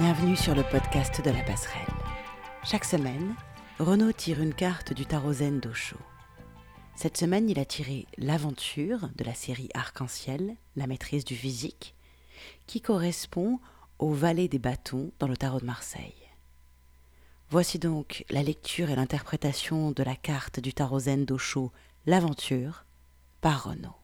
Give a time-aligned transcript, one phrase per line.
[0.00, 1.94] Bienvenue sur le podcast de la passerelle.
[2.64, 3.34] Chaque semaine,
[3.78, 5.98] Renaud tire une carte du tarot zen d'Osho.
[6.96, 11.94] Cette semaine, il a tiré l'aventure de la série Arc-en-Ciel, la maîtrise du physique,
[12.66, 13.60] qui correspond
[13.98, 16.30] au valet des bâtons dans le tarot de Marseille.
[17.50, 21.72] Voici donc la lecture et l'interprétation de la carte du tarot zen d'Osho,
[22.06, 22.86] l'aventure,
[23.42, 23.96] par Renaud.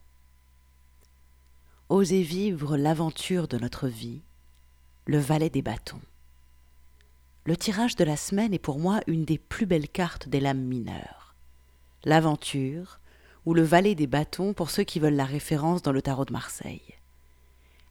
[1.89, 4.21] Osez vivre l'aventure de notre vie,
[5.07, 6.01] le valet des bâtons.
[7.45, 10.65] Le tirage de la semaine est pour moi une des plus belles cartes des lames
[10.65, 11.33] mineures.
[12.03, 12.99] L'aventure,
[13.45, 16.33] ou le valet des bâtons pour ceux qui veulent la référence dans le tarot de
[16.33, 16.95] Marseille.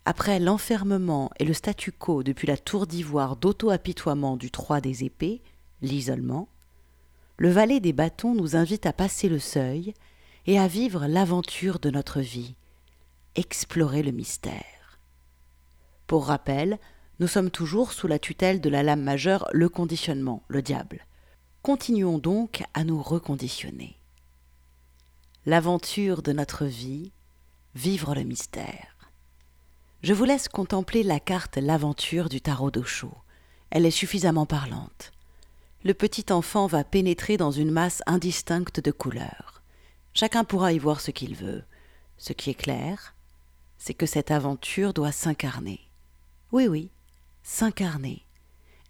[0.04, 5.40] Après l'enfermement et le statu quo depuis la tour d'ivoire d'auto-apitoiement du Trois des épées,
[5.80, 6.48] l'isolement,
[7.38, 9.94] le valet des bâtons nous invite à passer le seuil
[10.44, 12.56] et à vivre l'aventure de notre vie,
[13.36, 14.98] explorer le mystère.
[16.06, 16.78] Pour rappel,
[17.18, 21.06] nous sommes toujours sous la tutelle de la lame majeure, le conditionnement, le diable.
[21.62, 23.96] Continuons donc à nous reconditionner.
[25.46, 27.12] L'aventure de notre vie,
[27.74, 29.10] vivre le mystère.
[30.02, 33.12] Je vous laisse contempler la carte L'aventure du tarot d'Osho.
[33.70, 35.12] Elle est suffisamment parlante.
[35.84, 39.62] Le petit enfant va pénétrer dans une masse indistincte de couleurs.
[40.12, 41.64] Chacun pourra y voir ce qu'il veut.
[42.18, 43.14] Ce qui est clair,
[43.78, 45.80] c'est que cette aventure doit s'incarner.
[46.52, 46.90] Oui, oui,
[47.48, 48.26] s'incarner.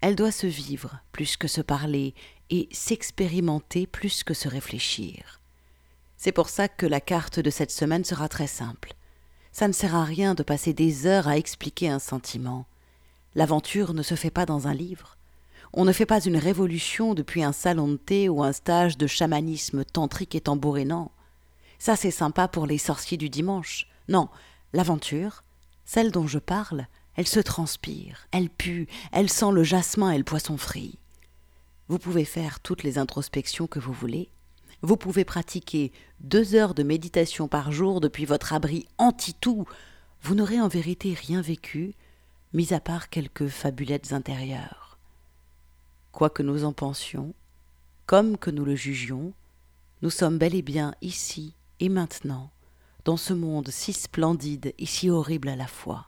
[0.00, 2.14] Elle doit se vivre plus que se parler
[2.48, 5.40] et s'expérimenter plus que se réfléchir.
[6.16, 8.94] C'est pour ça que la carte de cette semaine sera très simple.
[9.52, 12.64] Ça ne sert à rien de passer des heures à expliquer un sentiment.
[13.34, 15.18] L'aventure ne se fait pas dans un livre.
[15.74, 19.06] On ne fait pas une révolution depuis un salon de thé ou un stage de
[19.06, 21.12] chamanisme tantrique et tambourinant.
[21.78, 23.86] Ça c'est sympa pour les sorciers du dimanche.
[24.08, 24.30] Non,
[24.72, 25.44] l'aventure,
[25.84, 26.86] celle dont je parle,
[27.16, 30.98] elle se transpire, elle pue, elle sent le jasmin et le poisson frit.
[31.88, 34.28] Vous pouvez faire toutes les introspections que vous voulez.
[34.82, 39.66] Vous pouvez pratiquer deux heures de méditation par jour depuis votre abri anti-tout.
[40.22, 41.94] Vous n'aurez en vérité rien vécu,
[42.52, 44.98] mis à part quelques fabulettes intérieures.
[46.12, 47.34] Quoi que nous en pensions,
[48.04, 49.32] comme que nous le jugions,
[50.02, 52.50] nous sommes bel et bien ici et maintenant,
[53.04, 56.06] dans ce monde si splendide et si horrible à la fois.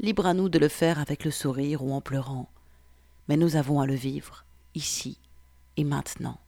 [0.00, 2.48] Libre à nous de le faire avec le sourire ou en pleurant,
[3.26, 4.44] mais nous avons à le vivre,
[4.76, 5.18] ici
[5.76, 6.38] et maintenant.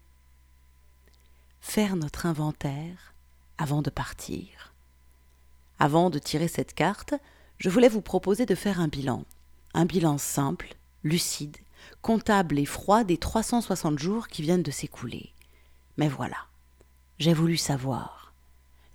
[1.61, 3.13] Faire notre inventaire
[3.59, 4.73] avant de partir.
[5.81, 7.15] Avant de tirer cette carte,
[7.59, 9.25] je voulais vous proposer de faire un bilan.
[9.75, 11.57] Un bilan simple, lucide,
[12.03, 15.33] comptable et froid des 360 jours qui viennent de s'écouler.
[15.97, 16.47] Mais voilà,
[17.19, 18.20] j'ai voulu savoir.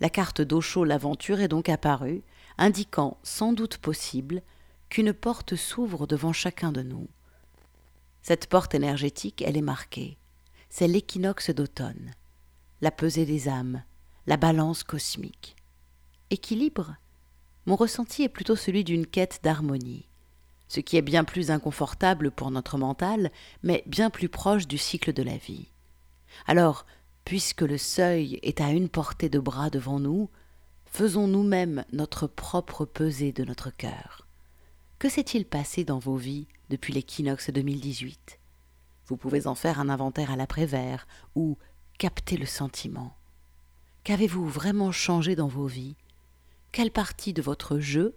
[0.00, 2.22] La carte d'Ocho l'aventure est donc apparue,
[2.58, 4.42] indiquant sans doute possible
[4.88, 7.08] qu'une porte s'ouvre devant chacun de nous.
[8.22, 10.18] Cette porte énergétique, elle est marquée.
[10.68, 12.12] C'est l'équinoxe d'automne,
[12.80, 13.82] la pesée des âmes,
[14.26, 15.56] la balance cosmique.
[16.30, 16.96] Équilibre?
[17.66, 20.06] Mon ressenti est plutôt celui d'une quête d'harmonie,
[20.68, 23.30] ce qui est bien plus inconfortable pour notre mental,
[23.62, 25.68] mais bien plus proche du cycle de la vie.
[26.46, 26.84] Alors,
[27.26, 30.30] puisque le seuil est à une portée de bras devant nous,
[30.84, 34.28] faisons nous-mêmes notre propre pesée de notre cœur.
[35.00, 38.38] Que s'est-il passé dans vos vies depuis l'équinoxe 2018
[39.08, 41.58] Vous pouvez en faire un inventaire à l'après-vert ou
[41.98, 43.16] capter le sentiment.
[44.04, 45.96] Qu'avez-vous vraiment changé dans vos vies?
[46.70, 48.14] Quelle partie de votre jeu,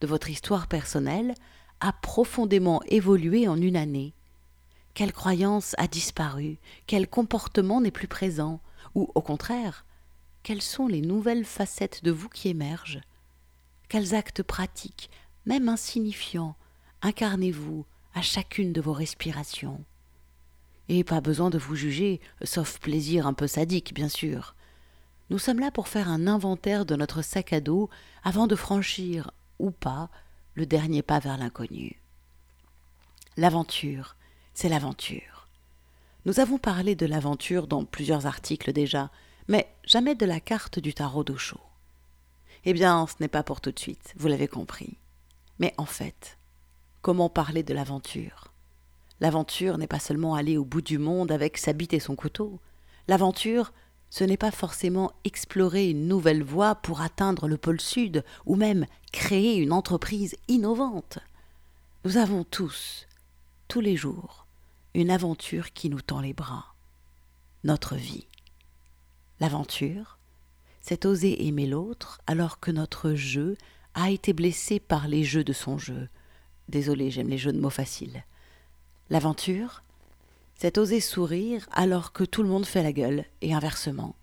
[0.00, 1.34] de votre histoire personnelle,
[1.80, 4.15] a profondément évolué en une année?
[4.96, 6.56] Quelle croyance a disparu?
[6.86, 8.62] Quel comportement n'est plus présent?
[8.94, 9.84] Ou au contraire,
[10.42, 13.02] quelles sont les nouvelles facettes de vous qui émergent?
[13.90, 15.10] Quels actes pratiques,
[15.44, 16.56] même insignifiants,
[17.02, 17.84] incarnez-vous
[18.14, 19.84] à chacune de vos respirations?
[20.88, 24.54] Et pas besoin de vous juger, sauf plaisir un peu sadique, bien sûr.
[25.28, 27.90] Nous sommes là pour faire un inventaire de notre sac à dos
[28.24, 30.08] avant de franchir, ou pas,
[30.54, 32.00] le dernier pas vers l'inconnu.
[33.36, 34.16] L'aventure,
[34.56, 35.48] c'est l'aventure.
[36.24, 39.10] Nous avons parlé de l'aventure dans plusieurs articles déjà,
[39.48, 41.60] mais jamais de la carte du tarot d'Ocho.
[42.64, 44.96] Eh bien, ce n'est pas pour tout de suite, vous l'avez compris.
[45.58, 46.38] Mais en fait,
[47.02, 48.50] comment parler de l'aventure?
[49.20, 52.58] L'aventure n'est pas seulement aller au bout du monde avec sa bite et son couteau.
[53.08, 53.74] L'aventure,
[54.08, 58.86] ce n'est pas forcément explorer une nouvelle voie pour atteindre le pôle sud ou même
[59.12, 61.18] créer une entreprise innovante.
[62.06, 63.06] Nous avons tous,
[63.68, 64.45] tous les jours,
[64.96, 66.74] une aventure qui nous tend les bras.
[67.64, 68.26] Notre vie.
[69.38, 70.18] L'aventure,
[70.80, 73.56] c'est oser aimer l'autre alors que notre jeu
[73.94, 76.08] a été blessé par les jeux de son jeu,
[76.68, 78.24] Désolé, j'aime les jeux de mots faciles.
[79.08, 79.82] L'aventure,
[80.56, 84.16] c'est oser sourire alors que tout le monde fait la gueule, et inversement.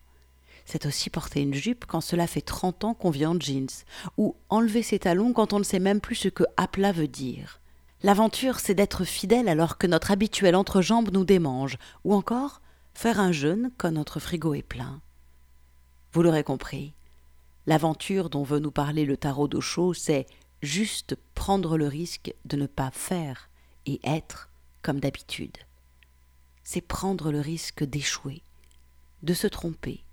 [0.65, 3.69] C'est aussi porter une jupe quand cela fait trente ans qu'on vit en jeans,
[4.17, 7.61] ou enlever ses talons quand on ne sait même plus ce que aplat veut dire.
[8.03, 12.61] L'aventure, c'est d'être fidèle alors que notre habituelle entrejambe nous démange, ou encore
[12.93, 15.01] faire un jeûne quand notre frigo est plein.
[16.11, 16.93] Vous l'aurez compris,
[17.65, 20.27] l'aventure dont veut nous parler le tarot d'eau chaud, c'est
[20.61, 23.49] juste prendre le risque de ne pas faire
[23.85, 24.49] et être
[24.81, 25.57] comme d'habitude.
[26.63, 28.41] C'est prendre le risque d'échouer,
[29.23, 30.03] de se tromper,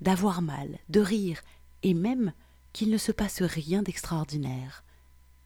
[0.00, 1.40] d'avoir mal, de rire,
[1.84, 2.32] et même
[2.72, 4.82] qu'il ne se passe rien d'extraordinaire,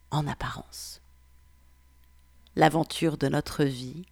[0.09, 1.00] en apparence.
[2.57, 4.03] L'aventure de notre vie,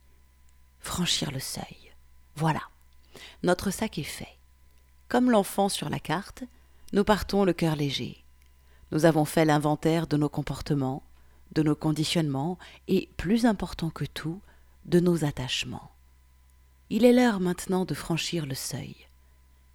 [0.80, 1.91] franchir le seuil.
[2.36, 2.62] Voilà,
[3.44, 4.38] notre sac est fait.
[5.09, 6.44] Comme l'enfant sur la carte,
[6.94, 8.24] nous partons le cœur léger.
[8.91, 11.03] Nous avons fait l'inventaire de nos comportements,
[11.51, 12.57] de nos conditionnements
[12.88, 14.39] et, plus important que tout,
[14.86, 15.91] de nos attachements.
[16.89, 18.95] Il est l'heure maintenant de franchir le seuil,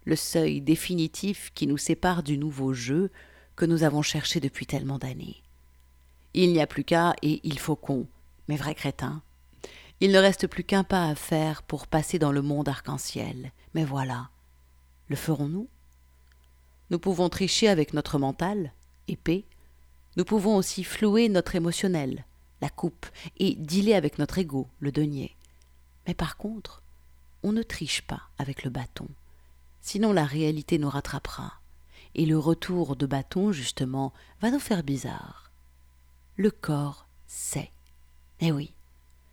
[0.05, 3.11] le seuil définitif qui nous sépare du nouveau jeu
[3.55, 5.43] que nous avons cherché depuis tellement d'années.
[6.33, 8.07] Il n'y a plus qu'à et il faut qu'on,
[8.47, 9.21] mes vrais crétins.
[10.01, 13.51] Il ne reste plus qu'un pas à faire pour passer dans le monde arc-en-ciel.
[13.73, 14.29] Mais voilà.
[15.07, 15.69] Le ferons-nous?
[16.89, 18.73] Nous pouvons tricher avec notre mental,
[19.07, 19.45] épée.
[20.17, 22.25] Nous pouvons aussi flouer notre émotionnel,
[22.61, 23.05] la coupe,
[23.37, 25.35] et dealer avec notre ego, le denier.
[26.07, 26.83] Mais par contre,
[27.43, 29.07] on ne triche pas avec le bâton.
[29.81, 31.53] Sinon la réalité nous rattrapera.
[32.15, 35.51] Et le retour de bâton, justement, va nous faire bizarre.
[36.37, 37.71] Le corps sait.
[38.41, 38.73] Eh oui,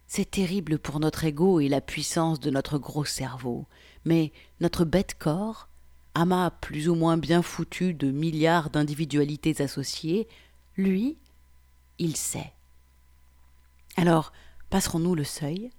[0.06, 3.66] c'est terrible pour notre ego et la puissance de notre gros cerveau,
[4.04, 5.68] mais notre bête corps,
[6.14, 10.28] amas plus ou moins bien foutu de milliards d'individualités associées,
[10.76, 11.16] lui,
[11.98, 12.52] il sait.
[13.96, 14.32] Alors,
[14.70, 15.70] passerons-nous le seuil?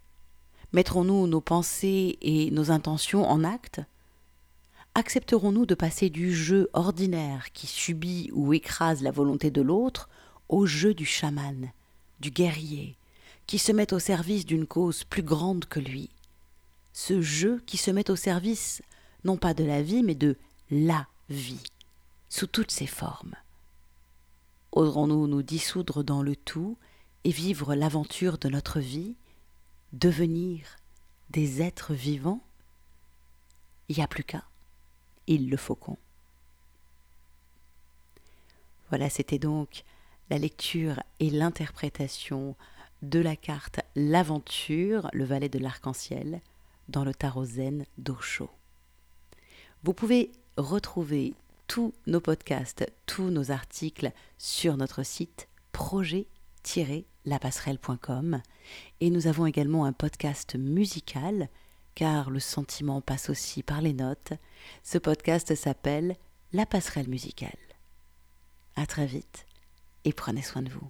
[0.71, 3.81] Mettrons-nous nos pensées et nos intentions en acte?
[4.95, 10.09] Accepterons-nous de passer du jeu ordinaire qui subit ou écrase la volonté de l'autre
[10.49, 11.71] au jeu du chaman,
[12.19, 12.95] du guerrier,
[13.47, 16.09] qui se met au service d'une cause plus grande que lui.
[16.93, 18.81] Ce jeu qui se met au service
[19.23, 20.37] non pas de la vie, mais de
[20.69, 21.63] la vie,
[22.29, 23.35] sous toutes ses formes.
[24.71, 26.77] Oserons-nous nous dissoudre dans le tout
[27.23, 29.15] et vivre l'aventure de notre vie,
[29.93, 30.77] devenir
[31.29, 32.41] des êtres vivants?
[33.87, 34.43] Il n'y a plus qu'à,
[35.27, 35.97] il le faucon.
[38.89, 39.83] Voilà, c'était donc
[40.29, 42.55] la lecture et l'interprétation
[43.03, 46.41] de la carte L'aventure, le valet de l'arc-en-ciel,
[46.87, 48.49] dans le tarot zen d'Osho.
[49.83, 51.35] Vous pouvez retrouver
[51.67, 58.41] tous nos podcasts, tous nos articles sur notre site projet-lapasserelle.com
[59.01, 61.49] et nous avons également un podcast musical
[61.95, 64.31] car le sentiment passe aussi par les notes.
[64.81, 66.15] Ce podcast s'appelle
[66.53, 67.51] La passerelle musicale.
[68.75, 69.45] À très vite
[70.05, 70.89] et prenez soin de vous.